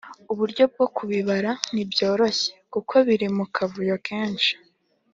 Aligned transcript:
uburyo 0.33 0.63
bwo 0.71 0.85
kubibara 0.95 1.51
ntibyoroshye 1.71 2.51
kuko 2.73 2.93
biri 3.07 3.27
mu 3.35 3.45
kavuyo 3.55 3.95
kensh 4.07 4.49